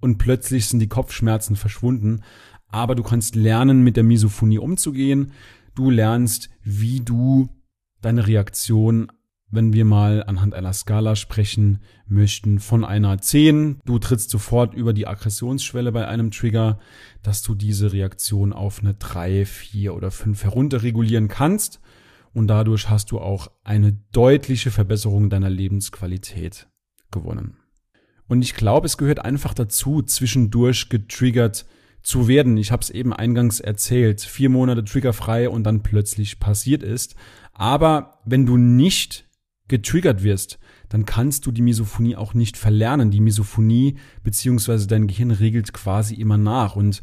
und 0.00 0.18
plötzlich 0.18 0.66
sind 0.66 0.80
die 0.80 0.88
Kopfschmerzen 0.88 1.56
verschwunden, 1.56 2.22
aber 2.68 2.94
du 2.94 3.02
kannst 3.02 3.36
lernen, 3.36 3.82
mit 3.82 3.96
der 3.96 4.04
Misophonie 4.04 4.58
umzugehen. 4.58 5.32
Du 5.74 5.90
lernst, 5.90 6.50
wie 6.62 7.00
du 7.00 7.48
deine 8.02 8.26
Reaktion 8.26 9.08
wenn 9.48 9.72
wir 9.72 9.84
mal 9.84 10.24
anhand 10.24 10.54
einer 10.54 10.72
Skala 10.72 11.14
sprechen 11.14 11.78
möchten, 12.08 12.58
von 12.58 12.84
einer 12.84 13.18
10, 13.18 13.80
du 13.84 13.98
trittst 13.98 14.30
sofort 14.30 14.74
über 14.74 14.92
die 14.92 15.06
Aggressionsschwelle 15.06 15.92
bei 15.92 16.08
einem 16.08 16.30
Trigger, 16.32 16.80
dass 17.22 17.42
du 17.42 17.54
diese 17.54 17.92
Reaktion 17.92 18.52
auf 18.52 18.80
eine 18.80 18.94
3, 18.94 19.44
4 19.44 19.94
oder 19.94 20.10
5 20.10 20.42
herunterregulieren 20.44 21.28
kannst 21.28 21.80
und 22.36 22.48
dadurch 22.48 22.90
hast 22.90 23.12
du 23.12 23.18
auch 23.18 23.50
eine 23.64 23.94
deutliche 24.12 24.70
Verbesserung 24.70 25.30
deiner 25.30 25.48
Lebensqualität 25.48 26.68
gewonnen. 27.10 27.56
Und 28.28 28.42
ich 28.42 28.52
glaube, 28.52 28.84
es 28.84 28.98
gehört 28.98 29.24
einfach 29.24 29.54
dazu, 29.54 30.02
zwischendurch 30.02 30.90
getriggert 30.90 31.64
zu 32.02 32.28
werden. 32.28 32.58
Ich 32.58 32.72
habe 32.72 32.82
es 32.82 32.90
eben 32.90 33.14
eingangs 33.14 33.58
erzählt, 33.60 34.20
vier 34.20 34.50
Monate 34.50 34.84
triggerfrei 34.84 35.48
und 35.48 35.64
dann 35.64 35.82
plötzlich 35.82 36.38
passiert 36.38 36.82
ist. 36.82 37.14
Aber 37.54 38.18
wenn 38.26 38.44
du 38.44 38.58
nicht 38.58 39.26
getriggert 39.68 40.22
wirst, 40.22 40.58
dann 40.90 41.06
kannst 41.06 41.46
du 41.46 41.52
die 41.52 41.62
Misophonie 41.62 42.16
auch 42.16 42.34
nicht 42.34 42.58
verlernen. 42.58 43.10
Die 43.10 43.20
Misophonie 43.20 43.96
beziehungsweise 44.22 44.86
dein 44.86 45.06
Gehirn 45.06 45.30
regelt 45.30 45.72
quasi 45.72 46.14
immer 46.16 46.36
nach. 46.36 46.76
Und 46.76 47.00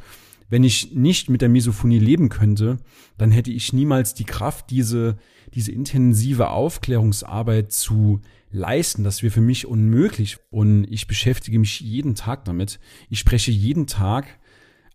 wenn 0.50 0.64
ich 0.64 0.94
nicht 0.94 1.30
mit 1.30 1.42
der 1.42 1.50
Misophonie 1.50 2.00
leben 2.00 2.30
könnte, 2.30 2.78
dann 3.18 3.32
hätte 3.32 3.52
ich 3.52 3.74
niemals 3.74 4.14
die 4.14 4.24
Kraft, 4.24 4.70
diese, 4.70 5.18
diese 5.54 5.72
intensive 5.72 6.50
Aufklärungsarbeit 6.50 7.72
zu 7.72 8.22
leisten. 8.52 9.04
Das 9.04 9.24
wäre 9.24 9.32
für 9.32 9.42
mich 9.42 9.66
unmöglich. 9.66 10.38
Und 10.52 10.86
ich 10.86 11.08
beschäftige 11.08 11.60
mich 11.60 11.82
jeden 11.82 12.16
Tag 12.16 12.46
damit. 12.46 12.80
Ich 13.10 13.20
spreche 13.20 13.52
jeden 13.52 13.88
Tag 13.88 14.40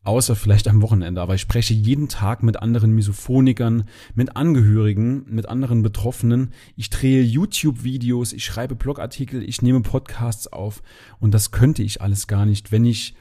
außer 0.05 0.37
vielleicht 0.37 0.69
am 0.69 0.81
Wochenende, 0.81 1.21
aber 1.21 1.35
ich 1.35 1.43
spreche 1.43 1.75
jeden 1.75 2.09
Tag 2.09 2.43
mit 2.43 2.62
anderen 2.62 2.93
Misophonikern, 2.93 3.85
mit 4.14 4.37
Angehörigen, 4.37 5.26
mit 5.28 5.49
anderen 5.49 5.83
Betroffenen. 5.83 6.52
Ich 6.76 6.88
drehe 6.88 7.23
YouTube-Videos, 7.23 8.33
ich 8.33 8.45
schreibe 8.45 8.75
Blogartikel, 8.75 9.43
ich 9.47 9.61
nehme 9.61 9.83
Podcasts 9.83 10.50
auf 10.50 10.83
und 11.21 11.35
das 11.35 11.50
könnte 11.50 11.83
ich 11.83 12.00
alles 12.00 12.26
gar 12.26 12.47
nicht, 12.47 12.73
wenn 12.73 12.87
ich 12.87 13.14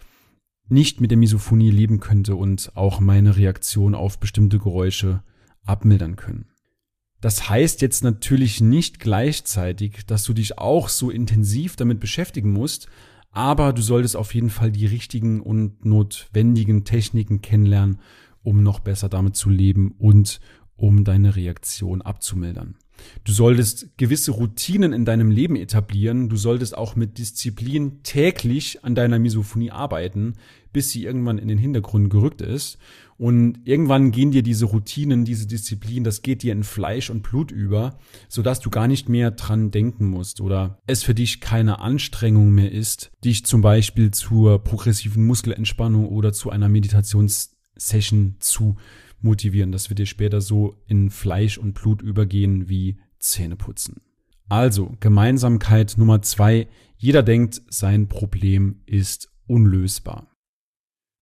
nicht 0.70 1.02
mit 1.02 1.12
der 1.12 1.18
Misophonie 1.18 1.72
leben 1.72 2.00
könnte 2.00 2.36
und 2.36 2.72
auch 2.76 3.00
meine 3.00 3.38
Reaktion 3.38 3.96
auf 3.96 4.20
bestimmte 4.20 4.60
Geräusche 4.60 5.24
abmildern 5.66 6.16
können. 6.16 6.46
Das 7.22 7.50
heißt 7.50 7.82
jetzt 7.82 8.04
natürlich 8.04 8.62
nicht 8.62 9.00
gleichzeitig, 9.00 10.06
dass 10.06 10.24
du 10.24 10.34
dich 10.34 10.60
auch 10.60 10.88
so 10.90 11.10
intensiv 11.10 11.76
damit 11.76 12.00
beschäftigen 12.00 12.52
musst, 12.52 12.88
aber 13.32 13.74
du 13.74 13.82
solltest 13.82 14.16
auf 14.16 14.34
jeden 14.34 14.50
Fall 14.50 14.72
die 14.72 14.86
richtigen 14.86 15.42
und 15.42 15.84
notwendigen 15.86 16.86
Techniken 16.86 17.42
kennenlernen, 17.42 18.00
um 18.44 18.64
noch 18.64 18.80
besser 18.80 19.10
damit 19.10 19.36
zu 19.36 19.50
leben 19.50 19.96
und 19.98 20.40
um 20.76 21.04
deine 21.04 21.36
Reaktion 21.36 22.02
abzumildern. 22.02 22.76
Du 23.24 23.32
solltest 23.32 23.98
gewisse 23.98 24.32
Routinen 24.32 24.94
in 24.94 25.06
deinem 25.06 25.32
Leben 25.32 25.56
etablieren. 25.56 26.30
Du 26.30 26.38
solltest 26.38 26.78
auch 26.78 26.96
mit 26.96 27.18
Disziplin 27.18 28.04
täglich 28.04 28.84
an 28.84 28.96
deiner 28.96 29.20
Misophonie 29.20 29.72
arbeiten, 29.72 30.34
bis 30.74 30.92
sie 30.92 31.04
irgendwann 31.04 31.38
in 31.38 31.48
den 31.48 31.58
Hintergrund 31.58 32.10
gerückt 32.10 32.42
ist. 32.42 32.78
Und 33.18 33.60
irgendwann 33.66 34.12
gehen 34.12 34.32
dir 34.32 34.44
diese 34.44 34.66
Routinen, 34.66 35.26
diese 35.26 35.48
Disziplin, 35.48 36.04
das 36.04 36.22
geht 36.22 36.44
dir 36.44 36.54
in 36.54 36.64
Fleisch 36.64 37.10
und 37.10 37.24
Blut 37.24 37.52
über, 37.52 37.98
sodass 38.30 38.60
du 38.60 38.70
gar 38.70 38.88
nicht 38.88 39.10
mehr 39.10 39.32
dran 39.32 39.72
denken 39.72 40.08
musst 40.08 40.40
oder 40.40 40.78
es 40.86 41.02
für 41.02 41.16
dich 41.16 41.42
keine 41.42 41.80
Anstrengung 41.80 42.52
mehr 42.52 42.72
ist, 42.72 43.12
dich 43.26 43.44
zum 43.44 43.62
Beispiel 43.62 44.12
zur 44.12 44.64
progressiven 44.64 45.26
Muskelentspannung 45.26 46.08
oder 46.08 46.32
zu 46.32 46.52
einer 46.52 46.70
Meditationssession 46.70 48.36
zu 48.40 48.76
motivieren. 49.20 49.72
Das 49.72 49.90
wird 49.90 50.00
dir 50.00 50.06
später 50.06 50.42
so 50.42 50.82
in 50.88 51.10
Fleisch 51.10 51.58
und 51.58 51.74
Blut 51.74 52.02
übergehen 52.02 52.70
wie 52.70 52.98
Zähneputzen. 53.20 54.02
Also, 54.50 54.96
Gemeinsamkeit 55.00 55.96
Nummer 55.98 56.22
zwei. 56.22 56.68
Jeder 56.98 57.24
denkt, 57.24 57.62
sein 57.70 58.08
Problem 58.08 58.82
ist 58.86 59.30
unlösbar. 59.48 60.32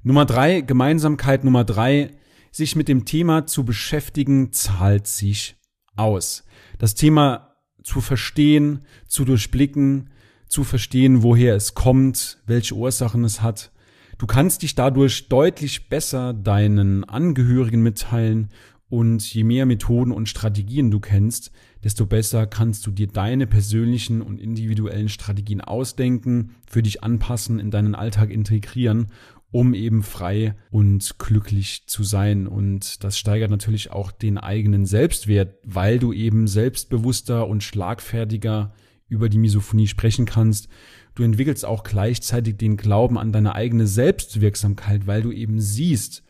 Nummer 0.04 0.26
drei, 0.26 0.62
Gemeinsamkeit 0.62 1.44
Nummer 1.44 1.64
drei, 1.64 2.12
sich 2.52 2.76
mit 2.76 2.88
dem 2.88 3.06
Thema 3.06 3.48
zu 3.48 3.66
beschäftigen, 3.66 4.54
zahlt 4.54 5.08
sich 5.08 5.56
aus. 5.96 6.44
Das 6.78 6.94
Thema 6.94 7.56
zu 7.84 8.02
verstehen, 8.02 8.86
zu 9.08 9.26
durchblicken, 9.26 10.12
zu 10.48 10.64
verstehen, 10.64 11.24
woher 11.24 11.56
es 11.56 11.74
kommt, 11.74 12.42
welche 12.46 12.76
Ursachen 12.76 13.24
es 13.24 13.42
hat, 13.42 13.72
Du 14.18 14.28
kannst 14.28 14.62
dich 14.62 14.76
dadurch 14.76 15.28
deutlich 15.28 15.90
besser 15.90 16.34
deinen 16.34 17.04
Angehörigen 17.04 17.82
mitteilen 17.82 18.50
und 18.88 19.34
je 19.34 19.44
mehr 19.44 19.66
Methoden 19.66 20.12
und 20.12 20.30
Strategien 20.30 20.90
du 20.90 21.00
kennst, 21.00 21.52
desto 21.84 22.06
besser 22.06 22.48
kannst 22.48 22.86
du 22.88 22.92
dir 22.92 23.08
deine 23.08 23.46
persönlichen 23.46 24.22
und 24.22 24.40
individuellen 24.40 25.10
Strategien 25.10 25.60
ausdenken, 25.60 26.56
für 26.66 26.82
dich 26.82 27.04
anpassen, 27.04 27.60
in 27.60 27.72
deinen 27.72 27.94
Alltag 27.94 28.30
integrieren, 28.30 29.08
um 29.52 29.74
eben 29.74 30.02
frei 30.02 30.56
und 30.70 31.18
glücklich 31.20 31.84
zu 31.88 32.04
sein. 32.04 32.48
Und 32.48 33.04
das 33.04 33.18
steigert 33.18 33.52
natürlich 33.52 33.92
auch 33.92 34.12
den 34.12 34.38
eigenen 34.38 34.86
Selbstwert, 34.86 35.58
weil 35.64 36.00
du 36.00 36.14
eben 36.14 36.48
selbstbewusster 36.48 37.48
und 37.48 37.64
schlagfertiger 37.64 38.74
über 39.08 39.30
die 39.30 39.40
Misophonie 39.40 39.88
sprechen 39.88 40.26
kannst 40.26 40.70
Du 41.16 41.24
entwickelst 41.24 41.66
auch 41.66 41.84
gleichzeitig 41.84 42.58
den 42.58 42.76
Glauben 42.76 43.18
an 43.18 43.32
deine 43.32 43.56
eigene 43.56 43.88
Selbstwirksamkeit, 43.88 45.08
weil 45.08 45.22
du 45.22 45.32
eben 45.32 45.62
siehst, 45.62 46.24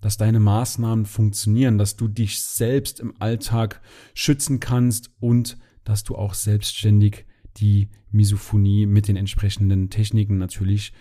dass 0.00 0.16
deine 0.16 0.38
Maßnahmen 0.38 1.06
funktionieren, 1.06 1.76
dass 1.76 1.96
du 1.96 2.06
dich 2.06 2.40
selbst 2.40 3.00
im 3.00 3.20
Alltag 3.20 3.80
schützen 4.14 4.60
kannst 4.60 5.10
und 5.18 5.58
dass 5.82 6.04
du 6.04 6.14
auch 6.14 6.34
selbstständig 6.34 7.24
die 7.56 7.88
Misophonie 8.12 8.86
mit 8.86 9.08
den 9.08 9.16
entsprechenden 9.16 9.90
Techniken 9.90 10.38
natürlich 10.38 10.92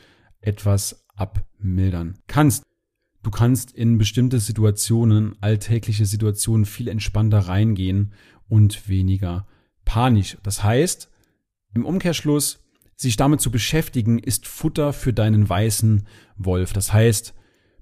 etwas 0.42 1.06
abmildern 1.16 2.18
kannst. 2.26 2.64
Du 3.22 3.30
kannst 3.30 3.72
in 3.72 3.98
bestimmte 3.98 4.40
Situationen, 4.40 5.36
alltägliche 5.42 6.06
Situationen 6.06 6.66
viel 6.66 6.88
entspannter 6.88 7.40
reingehen 7.40 8.14
und 8.48 8.88
weniger 8.88 9.46
panisch. 9.86 10.38
Das 10.44 10.64
heißt, 10.64 11.12
im 11.74 11.86
Umkehrschluss, 11.86 12.67
sich 12.98 13.16
damit 13.16 13.40
zu 13.40 13.52
beschäftigen, 13.52 14.20
ist 14.20 14.48
Futter 14.48 14.92
für 14.92 15.14
deinen 15.14 15.48
weißen 15.48 16.08
Wolf. 16.38 16.74
Das 16.74 16.92
heißt, 16.92 17.34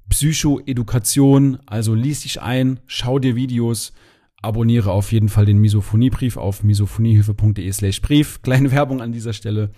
Psychoedukation, 0.09 1.57
also 1.65 1.95
lies 1.95 2.21
dich 2.21 2.41
ein, 2.41 2.79
schau 2.85 3.17
dir 3.17 3.35
Videos, 3.35 3.93
abonniere 4.41 4.91
auf 4.91 5.11
jeden 5.11 5.29
Fall 5.29 5.45
den 5.45 5.57
Misophoniebrief 5.57 6.37
auf 6.37 6.63
misophoniehilfe.de 6.63 7.71
slash 7.71 8.01
Brief. 8.01 8.41
Kleine 8.41 8.71
Werbung 8.71 9.01
an 9.01 9.13
dieser 9.13 9.33
Stelle. 9.33 9.71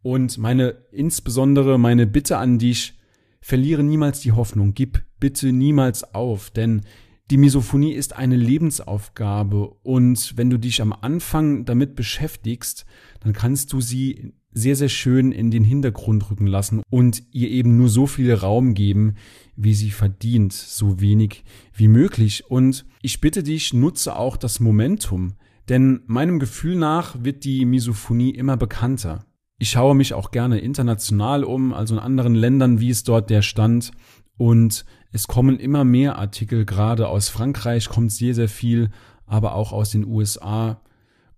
Und 0.00 0.38
meine, 0.38 0.74
insbesondere 0.90 1.78
meine 1.78 2.06
Bitte 2.06 2.38
an 2.38 2.58
dich, 2.58 2.94
verliere 3.40 3.84
niemals 3.84 4.20
die 4.20 4.32
Hoffnung, 4.32 4.74
gib 4.74 5.02
bitte 5.20 5.52
niemals 5.52 6.14
auf, 6.14 6.50
denn 6.50 6.82
die 7.30 7.36
Misophonie 7.36 7.92
ist 7.92 8.16
eine 8.16 8.36
Lebensaufgabe 8.36 9.68
und 9.82 10.36
wenn 10.36 10.50
du 10.50 10.58
dich 10.58 10.82
am 10.82 10.92
Anfang 10.92 11.64
damit 11.64 11.94
beschäftigst, 11.94 12.84
dann 13.20 13.32
kannst 13.32 13.72
du 13.72 13.80
sie 13.80 14.34
sehr, 14.52 14.76
sehr 14.76 14.88
schön 14.88 15.32
in 15.32 15.50
den 15.50 15.64
Hintergrund 15.64 16.30
rücken 16.30 16.46
lassen 16.46 16.82
und 16.90 17.22
ihr 17.32 17.50
eben 17.50 17.76
nur 17.76 17.88
so 17.88 18.06
viel 18.06 18.32
Raum 18.34 18.74
geben, 18.74 19.14
wie 19.56 19.74
sie 19.74 19.90
verdient, 19.90 20.52
so 20.52 21.00
wenig 21.00 21.44
wie 21.74 21.88
möglich. 21.88 22.44
Und 22.50 22.84
ich 23.00 23.20
bitte 23.20 23.42
dich, 23.42 23.72
nutze 23.72 24.16
auch 24.16 24.36
das 24.36 24.60
Momentum, 24.60 25.34
denn 25.68 26.00
meinem 26.06 26.38
Gefühl 26.38 26.76
nach 26.76 27.16
wird 27.22 27.44
die 27.44 27.64
Misophonie 27.64 28.30
immer 28.30 28.56
bekannter. 28.56 29.24
Ich 29.58 29.70
schaue 29.70 29.94
mich 29.94 30.12
auch 30.12 30.32
gerne 30.32 30.58
international 30.58 31.44
um, 31.44 31.72
also 31.72 31.94
in 31.94 32.00
anderen 32.00 32.34
Ländern, 32.34 32.80
wie 32.80 32.90
es 32.90 33.04
dort 33.04 33.30
der 33.30 33.42
Stand. 33.42 33.92
Und 34.36 34.84
es 35.12 35.28
kommen 35.28 35.60
immer 35.60 35.84
mehr 35.84 36.18
Artikel, 36.18 36.64
gerade 36.64 37.08
aus 37.08 37.28
Frankreich 37.28 37.88
kommt 37.88 38.10
sehr, 38.10 38.34
sehr 38.34 38.48
viel, 38.48 38.90
aber 39.24 39.54
auch 39.54 39.72
aus 39.72 39.90
den 39.90 40.04
USA. 40.04 40.82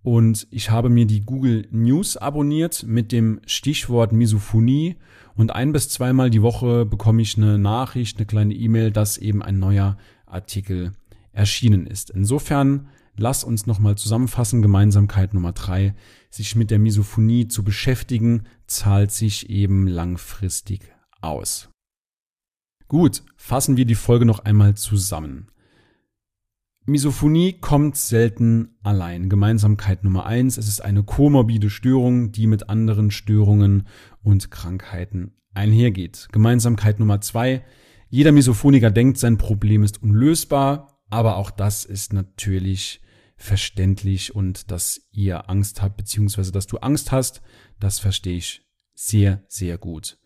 Und 0.05 0.45
ich 0.51 0.69
habe 0.69 0.89
mir 0.91 1.07
die 1.07 1.21
Google 1.21 1.67
News 1.71 2.15
abonniert 2.15 2.83
mit 2.83 3.11
dem 3.11 3.41
Stichwort 3.47 4.13
Misophonie. 4.13 4.97
Und 5.33 5.55
ein 5.55 5.71
bis 5.71 5.89
zweimal 5.89 6.29
die 6.29 6.43
Woche 6.43 6.85
bekomme 6.85 7.23
ich 7.23 7.37
eine 7.37 7.57
Nachricht, 7.57 8.17
eine 8.17 8.27
kleine 8.27 8.53
E-Mail, 8.53 8.91
dass 8.91 9.17
eben 9.17 9.41
ein 9.41 9.57
neuer 9.57 9.97
Artikel 10.27 10.91
erschienen 11.31 11.87
ist. 11.87 12.11
Insofern 12.11 12.87
lass 13.17 13.43
uns 13.43 13.65
nochmal 13.65 13.97
zusammenfassen. 13.97 14.61
Gemeinsamkeit 14.61 15.33
Nummer 15.33 15.53
drei. 15.53 15.95
Sich 16.29 16.55
mit 16.55 16.69
der 16.69 16.77
Misophonie 16.77 17.47
zu 17.47 17.63
beschäftigen, 17.63 18.43
zahlt 18.67 19.09
sich 19.09 19.49
eben 19.49 19.87
langfristig 19.87 20.81
aus. 21.19 21.69
Gut, 22.87 23.23
fassen 23.37 23.75
wir 23.75 23.85
die 23.85 23.95
Folge 23.95 24.25
noch 24.25 24.37
einmal 24.37 24.75
zusammen. 24.75 25.47
Misophonie 26.87 27.53
kommt 27.53 27.97
selten 27.97 28.75
allein. 28.83 29.27
Gemeinsamkeit 29.27 30.03
Nummer 30.03 30.27
eins, 30.27 30.57
es 30.57 30.67
ist 30.67 30.81
eine 30.81 31.01
komorbide 31.01 31.71
Störung, 31.71 32.31
die 32.31 32.45
mit 32.45 32.69
anderen 32.69 33.09
Störungen 33.09 33.87
und 34.21 34.51
Krankheiten 34.51 35.33
einhergeht. 35.55 36.27
Gemeinsamkeit 36.31 36.99
Nummer 36.99 37.21
zwei, 37.21 37.63
jeder 38.09 38.31
Misophoniker 38.31 38.91
denkt, 38.91 39.17
sein 39.17 39.39
Problem 39.39 39.81
ist 39.81 40.03
unlösbar, 40.03 41.01
aber 41.09 41.37
auch 41.37 41.49
das 41.49 41.85
ist 41.85 42.13
natürlich 42.13 43.01
verständlich 43.35 44.35
und 44.35 44.69
dass 44.69 45.07
ihr 45.11 45.49
Angst 45.49 45.81
habt, 45.81 45.97
beziehungsweise 45.97 46.51
dass 46.51 46.67
du 46.67 46.77
Angst 46.77 47.11
hast, 47.11 47.41
das 47.79 47.97
verstehe 47.97 48.37
ich 48.37 48.61
sehr, 48.93 49.43
sehr 49.47 49.79
gut. 49.79 50.19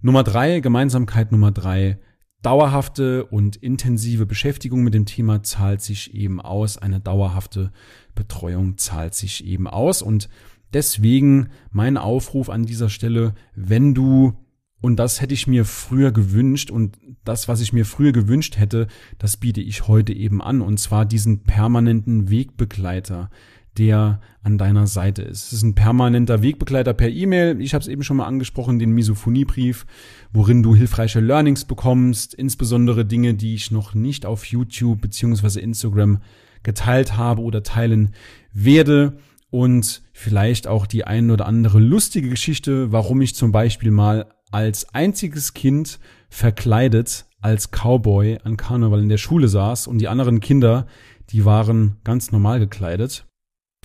Nummer 0.00 0.24
drei, 0.24 0.60
Gemeinsamkeit 0.60 1.32
Nummer 1.32 1.52
drei, 1.52 1.98
dauerhafte 2.42 3.26
und 3.26 3.56
intensive 3.56 4.26
Beschäftigung 4.26 4.82
mit 4.82 4.94
dem 4.94 5.06
Thema 5.06 5.42
zahlt 5.42 5.82
sich 5.82 6.14
eben 6.14 6.40
aus. 6.40 6.78
Eine 6.78 7.00
dauerhafte 7.00 7.72
Betreuung 8.14 8.78
zahlt 8.78 9.14
sich 9.14 9.44
eben 9.44 9.66
aus. 9.66 10.02
Und 10.02 10.28
deswegen 10.72 11.48
mein 11.70 11.96
Aufruf 11.96 12.48
an 12.48 12.64
dieser 12.64 12.90
Stelle, 12.90 13.34
wenn 13.54 13.94
du 13.94 14.34
und 14.80 14.96
das 14.96 15.20
hätte 15.20 15.34
ich 15.34 15.48
mir 15.48 15.64
früher 15.64 16.12
gewünscht 16.12 16.70
und 16.70 16.98
das, 17.24 17.48
was 17.48 17.60
ich 17.60 17.72
mir 17.72 17.84
früher 17.84 18.12
gewünscht 18.12 18.58
hätte, 18.58 18.86
das 19.18 19.36
biete 19.36 19.60
ich 19.60 19.88
heute 19.88 20.12
eben 20.12 20.40
an. 20.40 20.60
Und 20.60 20.78
zwar 20.78 21.04
diesen 21.04 21.42
permanenten 21.42 22.30
Wegbegleiter, 22.30 23.28
der 23.78 24.20
an 24.42 24.58
deiner 24.58 24.86
Seite 24.86 25.22
ist. 25.22 25.46
Es 25.46 25.52
ist 25.54 25.62
ein 25.62 25.74
permanenter 25.74 26.42
Wegbegleiter 26.42 26.94
per 26.94 27.08
E-Mail. 27.08 27.60
Ich 27.60 27.74
habe 27.74 27.82
es 27.82 27.88
eben 27.88 28.02
schon 28.02 28.16
mal 28.16 28.26
angesprochen, 28.26 28.78
den 28.78 28.92
Misophoniebrief, 28.92 29.86
worin 30.32 30.62
du 30.62 30.74
hilfreiche 30.74 31.20
Learnings 31.20 31.64
bekommst, 31.64 32.34
insbesondere 32.34 33.04
Dinge, 33.04 33.34
die 33.34 33.54
ich 33.54 33.70
noch 33.70 33.94
nicht 33.94 34.26
auf 34.26 34.44
YouTube 34.46 35.00
beziehungsweise 35.00 35.60
Instagram 35.60 36.20
geteilt 36.62 37.16
habe 37.16 37.42
oder 37.42 37.62
teilen 37.62 38.14
werde 38.52 39.18
und 39.50 40.02
vielleicht 40.12 40.66
auch 40.66 40.86
die 40.86 41.04
ein 41.04 41.30
oder 41.30 41.46
andere 41.46 41.78
lustige 41.78 42.28
Geschichte, 42.28 42.92
warum 42.92 43.20
ich 43.20 43.34
zum 43.34 43.52
Beispiel 43.52 43.90
mal 43.90 44.26
als 44.50 44.92
einziges 44.94 45.54
Kind 45.54 45.98
verkleidet 46.28 47.26
als 47.40 47.70
Cowboy 47.70 48.38
an 48.42 48.56
Karneval 48.56 49.00
in 49.00 49.08
der 49.08 49.18
Schule 49.18 49.48
saß 49.48 49.86
und 49.86 49.98
die 49.98 50.08
anderen 50.08 50.40
Kinder, 50.40 50.86
die 51.30 51.44
waren 51.44 51.98
ganz 52.04 52.32
normal 52.32 52.58
gekleidet. 52.58 53.27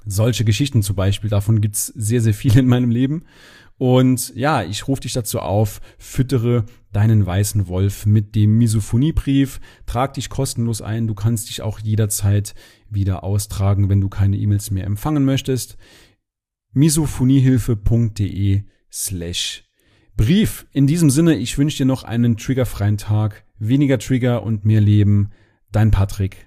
Solche 0.05 0.45
Geschichten 0.45 0.81
zum 0.81 0.95
Beispiel, 0.95 1.29
davon 1.29 1.61
gibt's 1.61 1.87
sehr, 1.87 2.21
sehr 2.21 2.33
viele 2.33 2.59
in 2.59 2.67
meinem 2.67 2.91
Leben. 2.91 3.23
Und 3.77 4.33
ja, 4.35 4.63
ich 4.63 4.87
rufe 4.87 5.01
dich 5.01 5.13
dazu 5.13 5.39
auf, 5.39 5.81
füttere 5.97 6.65
deinen 6.91 7.25
weißen 7.25 7.67
Wolf 7.67 8.05
mit 8.05 8.35
dem 8.35 8.57
Misophoniebrief, 8.57 9.59
trag 9.85 10.13
dich 10.13 10.29
kostenlos 10.29 10.81
ein, 10.81 11.07
du 11.07 11.15
kannst 11.15 11.49
dich 11.49 11.61
auch 11.61 11.79
jederzeit 11.79 12.53
wieder 12.89 13.23
austragen, 13.23 13.89
wenn 13.89 13.99
du 13.99 14.09
keine 14.09 14.37
E-Mails 14.37 14.71
mehr 14.71 14.85
empfangen 14.85 15.25
möchtest. 15.25 15.77
misophoniehilfe.de 16.73 18.63
slash 18.91 19.63
Brief. 20.15 20.67
In 20.71 20.85
diesem 20.85 21.09
Sinne, 21.09 21.35
ich 21.35 21.57
wünsche 21.57 21.77
dir 21.77 21.85
noch 21.85 22.03
einen 22.03 22.37
triggerfreien 22.37 22.97
Tag, 22.97 23.45
weniger 23.57 23.97
Trigger 23.97 24.43
und 24.43 24.63
mehr 24.63 24.81
Leben. 24.81 25.31
Dein 25.71 25.89
Patrick. 25.89 26.37